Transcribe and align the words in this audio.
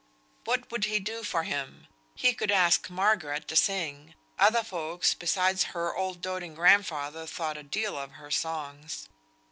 What 0.45 0.67
could 0.67 0.85
he 0.85 0.99
do 0.99 1.21
for 1.23 1.43
him? 1.43 1.85
He 2.15 2.33
could 2.33 2.49
ask 2.49 2.89
Margaret 2.89 3.47
to 3.49 3.55
sing. 3.55 4.15
Other 4.39 4.63
folks 4.63 5.13
beside 5.13 5.61
her 5.61 5.95
old 5.95 6.21
doating 6.21 6.55
grandfather 6.55 7.27
thought 7.27 7.55
a 7.55 7.61
deal 7.61 7.95
of 7.99 8.13
her 8.13 8.31
songs. 8.31 9.07